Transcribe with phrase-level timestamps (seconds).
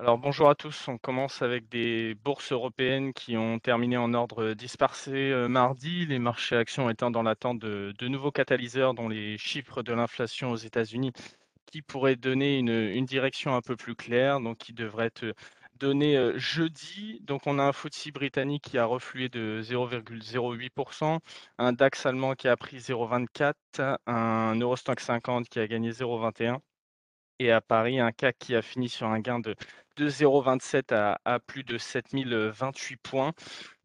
[0.00, 4.54] Alors bonjour à tous, on commence avec des bourses européennes qui ont terminé en ordre
[4.54, 9.82] dispersé euh, mardi, les marchés actions étant dans l'attente de, nouveaux catalyseurs dont les chiffres
[9.82, 11.12] de l'inflation aux États-Unis
[11.66, 15.34] qui pourraient donner une, une direction un peu plus claire, donc qui devrait être
[15.74, 17.20] donné euh, jeudi.
[17.22, 21.18] Donc on a un FTSE britannique qui a reflué de 0,08%,
[21.58, 26.60] un DAX allemand qui a pris 0,24%, un Eurostock 50 qui a gagné 0,21
[27.40, 29.56] et à Paris, un CAC qui a fini sur un gain de,
[29.96, 30.94] de 0,27
[31.24, 33.32] à, plus de 7028 points.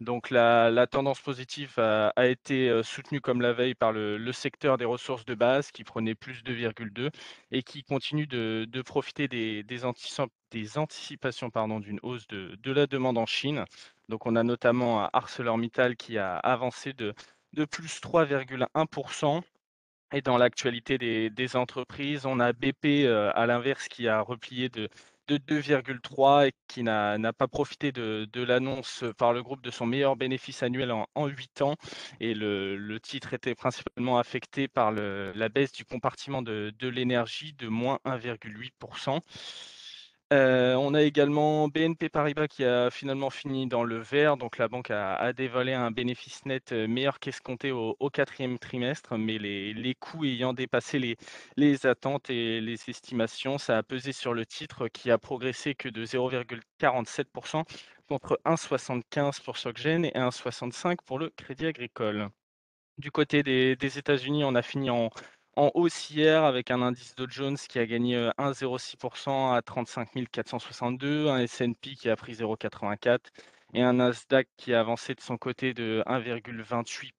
[0.01, 4.83] Donc la, tendance positive a, été euh, soutenue comme la veille par le, secteur des
[4.83, 7.09] ressources de base qui prenait plus de 2,2
[7.51, 13.17] et qui continue de, profiter des, des, anticip- des anticipations d'une hausse de, la demande
[13.17, 13.63] en Chine.
[14.09, 17.13] Donc on a notamment ArcelorMittal qui a avancé de,
[17.53, 19.41] de plus 3,1%.
[20.13, 20.97] Et dans l'actualité
[21.29, 24.89] des entreprises, on a BP, heu, à l'inverse, qui a replié de
[25.27, 30.15] de 2,3 et qui n'a pas profité de l'annonce, par le groupe de son meilleur
[30.15, 31.75] bénéfice annuel en en 8 ans.
[32.19, 37.67] Et le titre était principalement affecté par le la baisse du compartiment de l'énergie de
[37.69, 38.71] -1,8
[40.33, 44.67] Heu, on a également BNP Paribas qui a finalement fini dans le vert, donc la
[44.67, 49.37] banque a a dévoilé un bénéfice net, heu, meilleur qu'escompté au au 4 trimestre, mais
[49.37, 51.15] les coûts ayant dépassé les
[51.57, 55.89] les attentes et les estimations, ça a pesé sur le titre qui a progressé que
[55.89, 57.63] de 0,47%
[58.07, 62.29] contre 1,75% pour SocGen et 1,65 pour le Crédit Agricole.
[62.97, 65.09] Du côté des des États-Unis, on a fini en
[65.55, 70.09] en hausse hier avec un indice Dow Jones qui a gagné, heu, 1,06% à 35
[70.31, 73.31] 462, un S&P qui a pris 0,84
[73.73, 77.13] et un Nasdaq qui a avancé de son côté de 1,28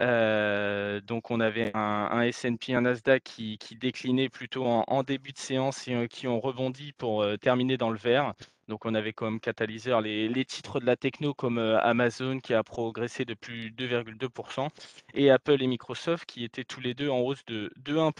[0.00, 5.88] Heu, donc on avait un S&P, un Nasdaq qui déclinait plutôt en début de séance
[5.88, 8.34] et heu, qui ont rebondi pour, terminer dans le vert.
[8.68, 12.62] Donc on avait comme catalyseur les titres de la techno comme, heu, Amazon qui a
[12.62, 14.68] progressé de plus 2,2%
[15.14, 18.10] et Apple et Microsoft qui étaient tous les 2 en hausse de de 1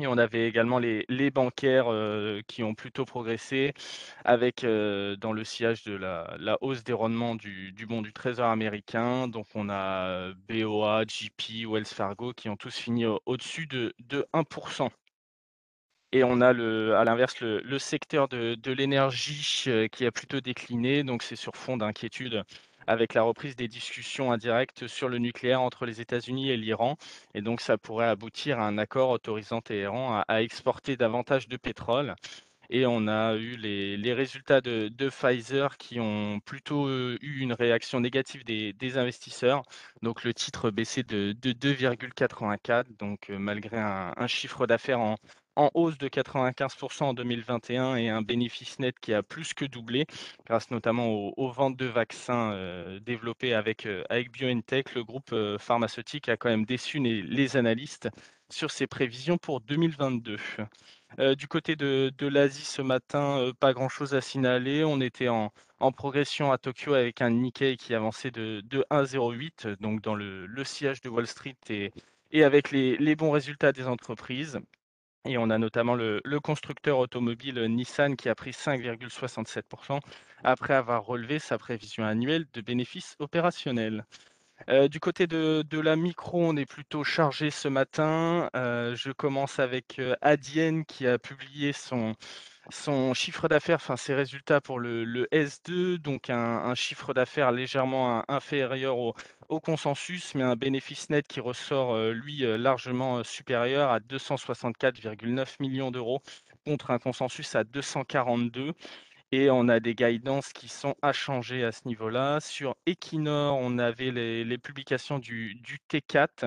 [0.00, 3.74] et on avait également les bancaires, heu, qui ont plutôt progressé
[4.24, 8.48] avec, heu, dans le sillage de la hausse des rendements du du bond du trésor
[8.50, 9.28] américain.
[9.28, 14.26] Donc on a, BOA, JP, Wells Fargo qui ont tous fini au au-dessus de de
[14.34, 14.44] 1
[16.14, 20.40] et on a le à l'inverse le secteur de de l'énergie, heu, qui a plutôt
[20.40, 21.02] décliné.
[21.04, 22.44] Donc c'est sur fond d'inquiétude
[22.86, 26.96] avec la reprise des discussions indirectes sur le nucléaire entre les États-Unis et l'Iran
[27.34, 32.14] et donc ça pourrait aboutir à un accord autorisant Téhéran à exporter davantage de pétrole
[32.70, 37.52] et on a eu les les résultats de Pfizer qui ont plutôt, heu, eu une
[37.54, 39.62] réaction négative des des investisseurs.
[40.02, 45.16] Donc le titre baissait de de 2,84 donc heu, malgré un chiffre d'affaires en
[45.56, 50.06] en hausse de 95% en 2021 et un bénéfice net qui a plus que doublé
[50.46, 54.94] grâce notamment aux ventes de vaccins, heu, développés avec, heu, avec BioNTech.
[54.94, 58.08] Le groupe, heu, pharmaceutique a quand même déçu les analystes
[58.50, 60.38] sur ses prévisions pour 2022.
[61.18, 64.84] Heu, du côté de l'Asie ce matin, pas grand-chose à signaler.
[64.84, 65.50] On était en
[65.96, 71.00] progression à Tokyo avec un Nikkei qui avançait de de 1,08, donc dans le sillage
[71.02, 71.56] de Wall Street
[72.32, 74.58] et avec les bons résultats des entreprises.
[75.26, 80.00] Et on a notamment le constructeur automobile, Nissan qui a pris 5,67%
[80.42, 84.04] après avoir relevé sa prévision annuelle de bénéfices opérationnels.
[84.68, 88.50] Heu, du côté de la micro, on est plutôt chargé ce matin.
[88.54, 92.14] Heu, je commence avec, Adyen qui a publié son
[92.70, 98.18] son chiffre d'affaires, enfin ses résultats pour le le S2, donc un chiffre d'affaires légèrement
[98.20, 103.24] in inférieur au consensus, mais un bénéfice net qui ressort, heu, lui, heu, largement, heu,
[103.24, 106.22] supérieur à 264,9 millions d'euros
[106.66, 108.72] contre un consensus à 242
[109.32, 112.40] et on a des guidances qui sont à changer à ce niveau-là.
[112.40, 116.46] Sur Equinor, on avait les les publications du du T4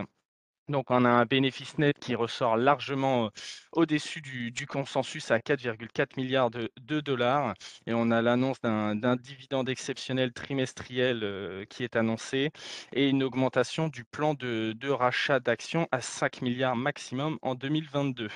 [0.69, 3.29] donc on a un bénéfice net qui ressort largement,
[3.71, 7.53] au-dessus du consensus à 4,4 de de dollars
[7.85, 12.51] et on a l'annonce d'un dividende exceptionnel trimestriel, qui est annoncé
[12.93, 16.41] et une augmentation du plan de de rachat d'actions à 5
[16.75, 18.29] maximum en 2022.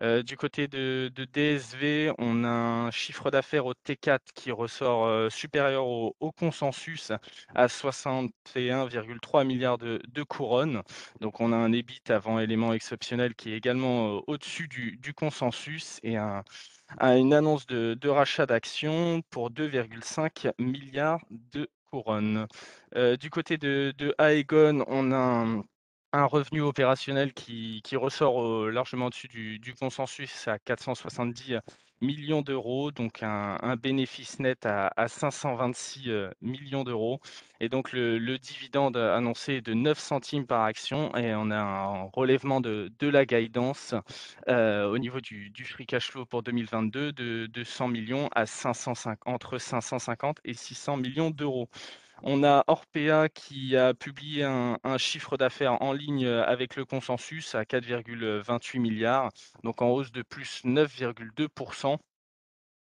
[0.00, 6.32] Du côté de DSV, on a un chiffre d'affaires au T4 qui ressort, supérieur au
[6.38, 7.10] consensus
[7.54, 9.44] à 61,3
[9.78, 10.82] de de couronnes.
[11.20, 16.16] Donc on a un EBIT avant éléments exceptionnels qui est également, au-dessus du consensus et
[16.16, 16.44] un
[17.00, 20.52] un une annonce de de rachat d'actions pour 2,5
[21.52, 22.46] de couronnes.
[23.20, 25.64] Du côté de de Aegon, on a un
[26.14, 31.56] Un revenu opérationnel qui qui ressort, largement au-dessus du consensus à 470
[32.00, 37.20] millions d'euros, donc un un bénéfice net à à 526, heu, millions d'euros
[37.60, 41.58] et donc le le dividende annoncé est de 9 centimes par action et on a
[41.58, 43.94] un relèvement de de la guidance,
[44.46, 49.18] au niveau du du free cash flow pour 2022 de de 100 millions à 505
[49.26, 51.68] entre 550 et 600 millions d'euros.
[52.22, 56.84] On a Orpea qui a publié un un chiffre d'affaires en ligne, heu, avec le
[56.84, 59.30] consensus à 4,28 milliards,
[59.64, 61.48] donc en hausse de plus 9,2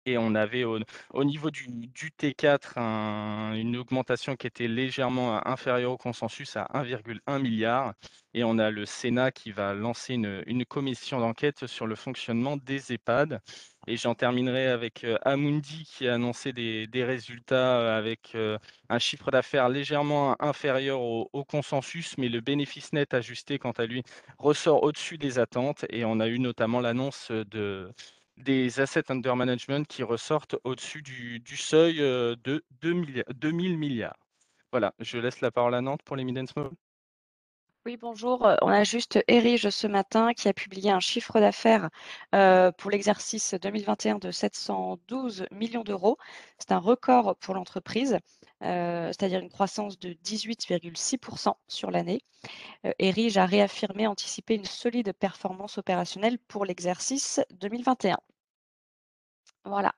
[0.06, 0.80] et on avait au
[1.14, 6.68] au niveau du du T4 un une augmentation qui était légèrement inférieure au consensus à
[6.74, 7.94] 1,1 milliard
[8.34, 12.58] et on a le Sénat qui va lancer une une commission d'enquête sur le fonctionnement
[12.58, 13.40] des EHPAD.
[13.88, 18.58] Et j'en terminerai avec, heu, Amundi qui a annoncé des des résultats, avec, heu,
[18.90, 24.04] un chiffre d'affaires légèrement inférieur au consensus, mais le bénéfice net ajusté quant à lui
[24.40, 27.92] ressort au-dessus des attentes et on a eu notamment l'annonce, de
[28.38, 34.10] des assets under management qui ressortent au-dessus du seuil, de deux millia 2 000 000
[34.72, 36.38] Voilà, je laisse la parole à Nantes pour les mid.
[37.86, 38.46] Oui, bonjour.
[38.48, 41.90] Heu, on a juste Erige ce matin qui a publié un chiffre d'affaires,
[42.34, 46.18] heu, pour l'exercice 2021 de 712 millions d'euros.
[46.58, 48.14] C'est un record pour l'entreprise,
[48.64, 52.22] heu, c'est-à-dire une croissance de 18,6% sur l'année.
[53.00, 58.20] Erige a réaffirmé anticiper une solide performance opérationnelle pour l'exercice 2021.
[59.66, 59.94] Voilà.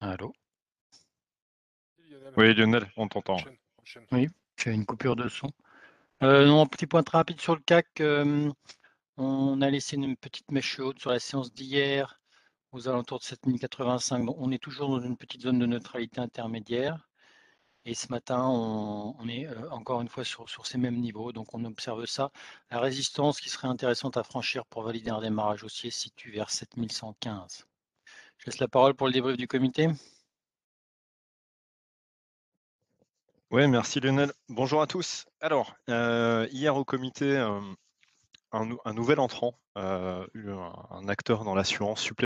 [0.00, 0.32] Allô?
[1.98, 3.34] Lionel, Oui, Lionel, on t'entend.
[3.34, 4.06] enchaîne, enchaîne.
[4.12, 5.50] Oui, j'ai une coupure de son.
[6.22, 8.00] Euh, non, petit point très rapide sur le CAC.
[8.00, 8.50] euh,
[9.16, 12.20] on a laissé une petite mèche chaude sur la séance d'hier
[12.72, 14.24] aux alentours de 7085.
[14.24, 17.08] Donc, on est toujours dans une petite zone de neutralité intermédiaire.
[17.84, 21.32] Et ce matin, on, on est euh, encore une fois sur, sur ces mêmes niveaux.
[21.32, 22.30] Donc, on observe ça.
[22.70, 26.50] La résistance qui serait intéressante à franchir pour valider un démarrage haussier se situe vers
[26.50, 27.66] 7115.
[28.38, 29.88] Je laisse la parole pour le débrief du comité.
[33.50, 34.32] Oui, merci Lionel.
[34.48, 35.24] Bonjour à tous.
[35.40, 37.60] Alors, euh, hier au comité, euh,
[38.52, 40.26] un, nou- un nouvel entrant, euh,
[40.90, 42.16] un acteur dans l'assurance supplémentaire.